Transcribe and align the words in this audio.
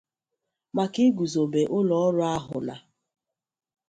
maka 0.75 0.99
igùzobe 1.07 1.61
ụlọ 1.77 1.95
ọrụ 2.07 2.21
ahụ 2.35 2.57
na 2.67 2.75